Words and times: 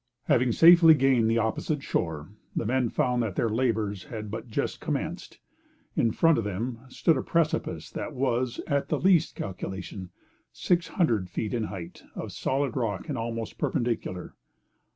Having 0.23 0.53
safely 0.53 0.95
gained 0.95 1.29
the 1.29 1.37
opposite 1.37 1.83
shore, 1.83 2.31
the 2.55 2.65
men 2.65 2.89
found 2.89 3.21
that 3.21 3.35
their 3.35 3.49
labors 3.49 4.05
had 4.05 4.31
but 4.31 4.49
just 4.49 4.81
commenced. 4.81 5.37
In 5.95 6.09
front 6.09 6.39
of 6.39 6.43
them 6.43 6.79
stood 6.89 7.17
a 7.17 7.21
precipice 7.21 7.91
that 7.91 8.15
was, 8.15 8.59
at 8.65 8.89
the 8.89 8.99
least 8.99 9.35
calculation, 9.35 10.09
six 10.51 10.87
hundred 10.87 11.29
feet 11.29 11.53
in 11.53 11.65
height, 11.65 12.01
of 12.15 12.31
solid 12.31 12.75
rock, 12.75 13.09
and 13.09 13.17
almost 13.19 13.59
perpendicular. 13.59 14.33